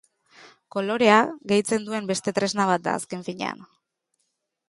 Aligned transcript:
Kolorea 0.75 1.17
gehitzen 1.51 1.85
duen 1.89 2.09
beste 2.13 2.35
tresna 2.39 2.67
bat 2.71 2.87
da, 2.87 2.97
azken 3.01 3.21
finean. 3.31 3.61